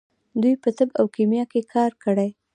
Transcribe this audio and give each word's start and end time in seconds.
دوی 0.41 0.55
په 0.63 0.69
طب 0.77 0.89
او 0.99 1.05
کیمیا 1.15 1.43
کې 1.51 1.61
کار 1.73 1.91
کړی. 2.03 2.29